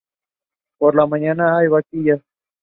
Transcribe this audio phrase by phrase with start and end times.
[0.79, 2.21] Por la mañana hay vaquillas.